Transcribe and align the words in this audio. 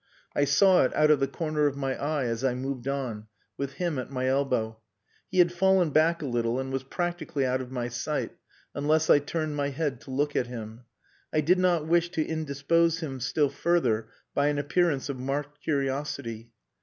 I 0.35 0.45
saw 0.45 0.83
it 0.83 0.95
out 0.95 1.11
of 1.11 1.19
the 1.19 1.27
corner 1.27 1.67
of 1.67 1.77
my 1.77 1.93
eye 1.95 2.25
as 2.25 2.43
I 2.43 2.55
moved 2.55 2.87
on, 2.87 3.27
with 3.55 3.73
him 3.73 3.99
at 3.99 4.09
my 4.09 4.25
elbow. 4.25 4.81
He 5.29 5.37
had 5.37 5.51
fallen 5.51 5.91
back 5.91 6.23
a 6.23 6.25
little 6.25 6.59
and 6.59 6.73
was 6.73 6.81
practically 6.81 7.45
out 7.45 7.61
of 7.61 7.69
my 7.69 7.87
sight, 7.87 8.31
unless 8.73 9.11
I 9.11 9.19
turned 9.19 9.55
my 9.55 9.69
head 9.69 10.01
to 10.01 10.09
look 10.09 10.35
at 10.35 10.47
him. 10.47 10.85
I 11.31 11.41
did 11.41 11.59
not 11.59 11.85
wish 11.85 12.09
to 12.13 12.25
indispose 12.25 13.01
him 13.01 13.19
still 13.19 13.49
further 13.49 14.07
by 14.33 14.47
an 14.47 14.57
appearance 14.57 15.07
of 15.07 15.19
marked 15.19 15.61
curiosity. 15.61 16.51